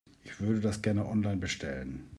Ich 0.23 0.39
würde 0.39 0.61
das 0.61 0.81
gerne 0.81 1.05
online 1.05 1.37
bestellen. 1.37 2.09